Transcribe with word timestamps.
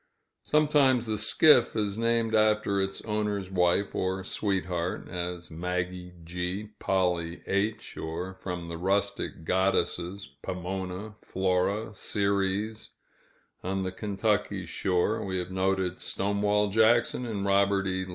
Sometimes 0.41 1.05
the 1.05 1.15
skiff 1.15 1.75
is 1.75 1.95
named 1.95 2.33
after 2.33 2.81
its 2.81 3.03
owner's 3.03 3.51
wife 3.51 3.93
or 3.93 4.23
sweetheart, 4.23 5.07
as 5.07 5.51
"Maggie 5.51 6.13
G.," 6.23 6.69
"Polly 6.79 7.43
H.," 7.45 7.97
or 7.97 8.33
from 8.33 8.67
the 8.67 8.77
rustic 8.77 9.45
goddesses, 9.45 10.27
"Pomona," 10.41 11.17
"Flora," 11.21 11.93
"Ceres;" 11.93 12.89
on 13.63 13.83
the 13.83 13.91
Kentucky 13.91 14.65
shore, 14.65 15.23
we 15.23 15.37
have 15.37 15.51
noted 15.51 15.99
"Stonewall 15.99 16.69
Jackson," 16.71 17.27
and 17.27 17.45
"Robert 17.45 17.85
E. 17.85 18.07